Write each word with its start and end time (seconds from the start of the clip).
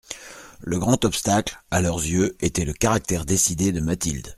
Le 0.61 0.79
grand 0.79 1.05
obstacle, 1.05 1.61
à 1.69 1.79
leurs 1.79 1.99
yeux, 2.03 2.35
était 2.41 2.65
le 2.65 2.73
caractère 2.73 3.23
décidé 3.23 3.71
de 3.71 3.81
Mathilde. 3.81 4.29